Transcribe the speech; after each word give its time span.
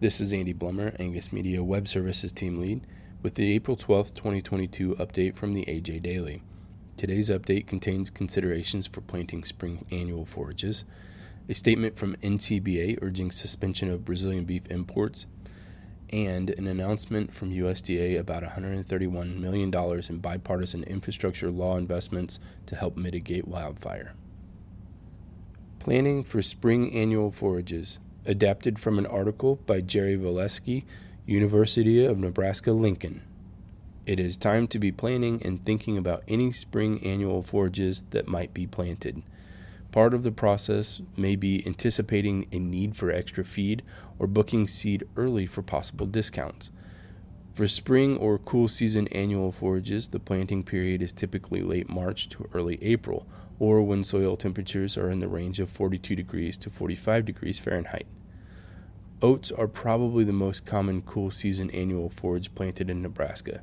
This 0.00 0.18
is 0.18 0.32
Andy 0.32 0.54
Blummer, 0.54 0.98
Angus 0.98 1.30
Media 1.30 1.62
Web 1.62 1.86
Services 1.86 2.32
Team 2.32 2.58
Lead, 2.58 2.86
with 3.20 3.34
the 3.34 3.52
April 3.52 3.76
12, 3.76 4.14
2022 4.14 4.94
update 4.94 5.36
from 5.36 5.52
the 5.52 5.66
AJ 5.66 6.02
Daily. 6.02 6.42
Today's 6.96 7.28
update 7.28 7.66
contains 7.66 8.08
considerations 8.08 8.86
for 8.86 9.02
planting 9.02 9.44
spring 9.44 9.84
annual 9.90 10.24
forages, 10.24 10.84
a 11.50 11.54
statement 11.54 11.98
from 11.98 12.16
NCBA 12.22 12.98
urging 13.02 13.30
suspension 13.30 13.90
of 13.90 14.06
Brazilian 14.06 14.46
beef 14.46 14.66
imports, 14.70 15.26
and 16.10 16.48
an 16.48 16.66
announcement 16.66 17.34
from 17.34 17.50
USDA 17.50 18.18
about 18.18 18.42
$131 18.42 19.38
million 19.38 19.70
in 20.08 20.18
bipartisan 20.18 20.82
infrastructure 20.84 21.50
law 21.50 21.76
investments 21.76 22.40
to 22.64 22.74
help 22.74 22.96
mitigate 22.96 23.46
wildfire. 23.46 24.14
Planning 25.78 26.24
for 26.24 26.40
Spring 26.40 26.90
Annual 26.90 27.32
Forages, 27.32 27.98
adapted 28.26 28.78
from 28.78 28.98
an 28.98 29.06
article 29.06 29.56
by 29.66 29.80
Jerry 29.80 30.16
Volesky, 30.16 30.84
University 31.26 32.04
of 32.04 32.18
Nebraska 32.18 32.72
Lincoln. 32.72 33.22
It 34.06 34.18
is 34.18 34.36
time 34.36 34.66
to 34.68 34.78
be 34.78 34.92
planning 34.92 35.40
and 35.44 35.64
thinking 35.64 35.96
about 35.96 36.24
any 36.26 36.52
spring 36.52 37.04
annual 37.04 37.42
forages 37.42 38.02
that 38.10 38.26
might 38.26 38.52
be 38.52 38.66
planted. 38.66 39.22
Part 39.92 40.14
of 40.14 40.22
the 40.22 40.32
process 40.32 41.00
may 41.16 41.36
be 41.36 41.66
anticipating 41.66 42.46
a 42.52 42.58
need 42.58 42.96
for 42.96 43.10
extra 43.10 43.44
feed 43.44 43.82
or 44.18 44.26
booking 44.26 44.66
seed 44.66 45.04
early 45.16 45.46
for 45.46 45.62
possible 45.62 46.06
discounts. 46.06 46.70
For 47.52 47.66
spring 47.66 48.16
or 48.16 48.38
cool 48.38 48.68
season 48.68 49.08
annual 49.08 49.50
forages, 49.50 50.08
the 50.08 50.20
planting 50.20 50.62
period 50.62 51.02
is 51.02 51.12
typically 51.12 51.62
late 51.62 51.88
March 51.88 52.28
to 52.30 52.48
early 52.54 52.78
April, 52.82 53.26
or 53.60 53.82
when 53.82 54.02
soil 54.02 54.36
temperatures 54.36 54.96
are 54.96 55.10
in 55.10 55.20
the 55.20 55.28
range 55.28 55.60
of 55.60 55.70
42 55.70 56.16
degrees 56.16 56.56
to 56.56 56.70
45 56.70 57.26
degrees 57.26 57.60
Fahrenheit. 57.60 58.06
Oats 59.22 59.52
are 59.52 59.68
probably 59.68 60.24
the 60.24 60.32
most 60.32 60.64
common 60.64 61.02
cool 61.02 61.30
season 61.30 61.70
annual 61.70 62.08
forage 62.08 62.52
planted 62.54 62.88
in 62.88 63.02
Nebraska. 63.02 63.60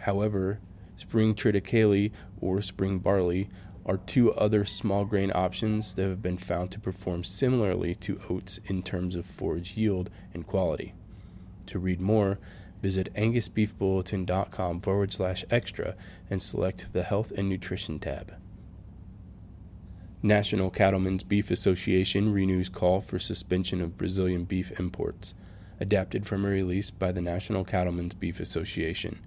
However, 0.00 0.60
spring 0.98 1.34
triticale 1.34 2.12
or 2.38 2.60
spring 2.60 2.98
barley 2.98 3.48
are 3.86 3.96
two 3.96 4.32
other 4.34 4.66
small 4.66 5.06
grain 5.06 5.32
options 5.34 5.94
that 5.94 6.06
have 6.06 6.22
been 6.22 6.36
found 6.36 6.70
to 6.70 6.78
perform 6.78 7.24
similarly 7.24 7.94
to 7.94 8.20
oats 8.28 8.60
in 8.66 8.82
terms 8.82 9.14
of 9.14 9.24
forage 9.24 9.74
yield 9.74 10.10
and 10.34 10.46
quality. 10.46 10.92
To 11.66 11.78
read 11.78 12.00
more, 12.00 12.38
visit 12.82 13.12
angusbeefbulletin.com 13.14 14.80
forward 14.80 15.14
slash 15.14 15.46
extra 15.50 15.94
and 16.28 16.42
select 16.42 16.92
the 16.92 17.02
Health 17.04 17.32
and 17.34 17.48
Nutrition 17.48 17.98
tab. 17.98 18.34
National 20.24 20.70
Cattlemen's 20.70 21.22
Beef 21.22 21.50
Association 21.50 22.32
renews 22.32 22.70
call 22.70 23.02
for 23.02 23.18
suspension 23.18 23.82
of 23.82 23.98
Brazilian 23.98 24.44
beef 24.44 24.72
imports, 24.80 25.34
adapted 25.78 26.24
from 26.24 26.46
a 26.46 26.48
release 26.48 26.90
by 26.90 27.12
the 27.12 27.20
National 27.20 27.62
Cattlemen's 27.62 28.14
Beef 28.14 28.40
Association. 28.40 29.18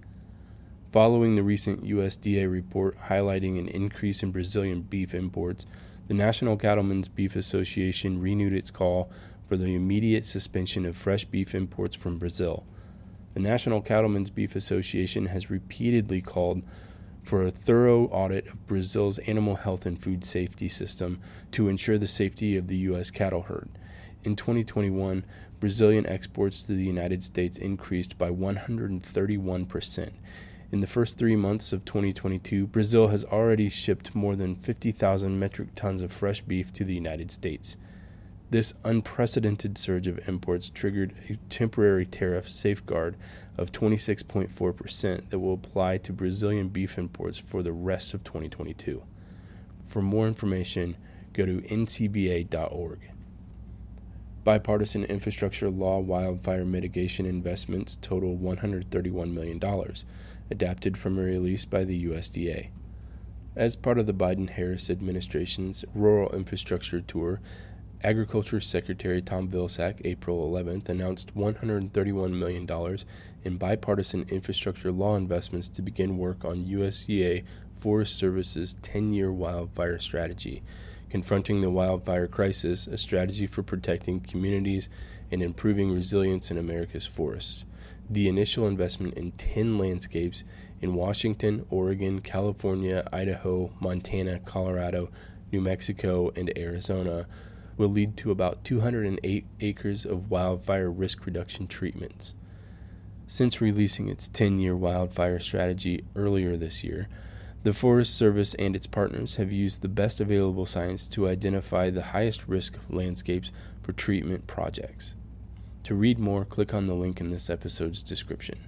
Following 0.91 1.35
the 1.35 1.43
recent 1.43 1.83
USDA 1.83 2.51
report 2.51 2.97
highlighting 3.09 3.59
an 3.59 3.67
increase 3.67 4.23
in 4.23 4.31
Brazilian 4.31 4.81
beef 4.81 5.13
imports, 5.13 5.67
the 6.07 6.15
National 6.15 6.57
Cattlemen's 6.57 7.09
Beef 7.09 7.35
Association 7.35 8.19
renewed 8.19 8.53
its 8.53 8.71
call 8.71 9.11
for 9.47 9.55
the 9.55 9.75
immediate 9.75 10.25
suspension 10.25 10.83
of 10.83 10.97
fresh 10.97 11.25
beef 11.25 11.53
imports 11.53 11.95
from 11.95 12.17
Brazil. 12.17 12.65
The 13.35 13.39
National 13.39 13.81
Cattlemen's 13.81 14.31
Beef 14.31 14.55
Association 14.55 15.27
has 15.27 15.51
repeatedly 15.51 16.23
called 16.23 16.63
for 17.27 17.43
a 17.43 17.51
thorough 17.51 18.05
audit 18.05 18.47
of 18.47 18.65
Brazil's 18.67 19.19
animal 19.19 19.57
health 19.57 19.85
and 19.85 20.01
food 20.01 20.25
safety 20.25 20.69
system 20.69 21.19
to 21.51 21.67
ensure 21.67 21.97
the 21.97 22.07
safety 22.07 22.57
of 22.57 22.67
the 22.67 22.77
U.S. 22.77 23.11
cattle 23.11 23.43
herd. 23.43 23.69
In 24.23 24.35
2021, 24.35 25.25
Brazilian 25.59 26.05
exports 26.07 26.63
to 26.63 26.73
the 26.73 26.83
United 26.83 27.23
States 27.23 27.57
increased 27.57 28.17
by 28.17 28.29
131 28.29 29.65
percent 29.65 30.13
in 30.69 30.81
the 30.81 30.87
first 30.87 31.17
three 31.17 31.37
months 31.37 31.71
of 31.71 31.85
2022, 31.85 32.67
Brazil 32.67 33.07
has 33.07 33.23
already 33.23 33.69
shipped 33.69 34.13
more 34.13 34.35
than 34.35 34.55
50,000 34.55 35.39
metric 35.39 35.69
tons 35.75 36.01
of 36.01 36.11
fresh 36.11 36.41
beef 36.41 36.73
to 36.73 36.83
the 36.83 36.93
United 36.93 37.31
States. 37.31 37.77
This 38.49 38.73
unprecedented 38.85 39.77
surge 39.77 40.07
of 40.07 40.25
imports 40.27 40.69
triggered 40.69 41.13
a 41.29 41.35
temporary 41.49 42.05
tariff 42.05 42.47
safeguard 42.47 43.17
of 43.57 43.73
26.4% 43.73 45.29
that 45.29 45.39
will 45.39 45.53
apply 45.53 45.97
to 45.97 46.13
Brazilian 46.13 46.69
beef 46.69 46.97
imports 46.97 47.39
for 47.39 47.61
the 47.61 47.73
rest 47.73 48.13
of 48.13 48.23
2022. 48.23 49.03
For 49.85 50.01
more 50.01 50.27
information, 50.27 50.95
go 51.33 51.45
to 51.45 51.61
ncba.org. 51.61 52.99
Bipartisan 54.45 55.03
infrastructure 55.03 55.69
law 55.69 55.99
wildfire 55.99 56.63
mitigation 56.63 57.25
investments 57.25 57.97
total 58.01 58.37
$131 58.37 59.33
million 59.33 59.61
adapted 60.49 60.97
from 60.97 61.19
a 61.19 61.21
release 61.21 61.65
by 61.65 61.83
the 61.83 62.05
USDA. 62.05 62.69
As 63.57 63.75
part 63.75 63.99
of 63.99 64.05
the 64.05 64.13
Biden 64.13 64.51
Harris 64.51 64.89
administration's 64.89 65.83
Rural 65.93 66.29
Infrastructure 66.29 67.01
Tour, 67.01 67.41
Agriculture 68.03 68.59
Secretary 68.59 69.23
Tom 69.23 69.49
Vilsack, 69.49 70.01
April 70.05 70.47
11th, 70.51 70.87
announced 70.87 71.35
$131 71.35 72.31
million 72.31 72.97
in 73.43 73.57
bipartisan 73.57 74.23
infrastructure 74.29 74.91
law 74.91 75.15
investments 75.15 75.67
to 75.67 75.81
begin 75.81 76.19
work 76.19 76.45
on 76.45 76.65
USDA 76.65 77.43
Forest 77.75 78.15
Service's 78.15 78.75
10 78.83 79.13
year 79.13 79.31
wildfire 79.33 79.97
strategy, 79.97 80.61
confronting 81.09 81.61
the 81.61 81.71
wildfire 81.71 82.27
crisis, 82.27 82.85
a 82.85 82.99
strategy 82.99 83.47
for 83.47 83.63
protecting 83.63 84.19
communities 84.19 84.89
and 85.31 85.41
improving 85.41 85.91
resilience 85.91 86.51
in 86.51 86.57
America's 86.57 87.07
forests. 87.07 87.65
The 88.07 88.29
initial 88.29 88.67
investment 88.67 89.15
in 89.15 89.31
10 89.31 89.79
landscapes 89.79 90.43
in 90.81 90.93
Washington, 90.93 91.65
Oregon, 91.71 92.21
California, 92.21 93.07
Idaho, 93.11 93.73
Montana, 93.79 94.39
Colorado, 94.39 95.09
New 95.51 95.61
Mexico, 95.61 96.31
and 96.35 96.55
Arizona 96.55 97.25
will 97.77 97.89
lead 97.89 98.17
to 98.17 98.31
about 98.31 98.63
208 98.63 99.45
acres 99.61 100.05
of 100.05 100.29
wildfire 100.29 100.89
risk 100.89 101.25
reduction 101.25 101.67
treatments. 101.67 102.35
Since 103.27 103.61
releasing 103.61 104.09
its 104.09 104.27
10 104.27 104.59
year 104.59 104.75
wildfire 104.75 105.39
strategy 105.39 106.03
earlier 106.15 106.57
this 106.57 106.83
year, 106.83 107.07
the 107.63 107.73
Forest 107.73 108.15
Service 108.15 108.53
and 108.53 108.75
its 108.75 108.87
partners 108.87 109.35
have 109.35 109.51
used 109.51 109.81
the 109.81 109.89
best 109.89 110.19
available 110.19 110.65
science 110.65 111.07
to 111.09 111.27
identify 111.27 111.89
the 111.89 112.03
highest 112.13 112.47
risk 112.47 112.77
landscapes 112.89 113.51
for 113.81 113.91
treatment 113.91 114.47
projects. 114.47 115.15
To 115.83 115.95
read 115.95 116.19
more, 116.19 116.45
click 116.45 116.73
on 116.73 116.87
the 116.87 116.93
link 116.93 117.19
in 117.19 117.31
this 117.31 117.49
episode's 117.49 118.01
description. 118.01 118.59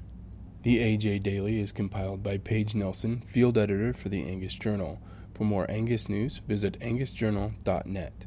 The 0.64 0.80
AJ 0.80 1.24
Daily 1.24 1.62
is 1.62 1.72
compiled 1.72 2.22
by 2.22 2.38
Paige 2.38 2.76
Nelson, 2.76 3.24
field 3.28 3.58
editor 3.58 3.94
for 3.94 4.10
the 4.10 4.24
Angus 4.24 4.56
Journal. 4.56 5.02
For 5.34 5.46
more 5.46 5.70
Angus 5.72 6.10
news, 6.10 6.42
visit 6.46 6.78
angusjournal.net. 6.82 8.14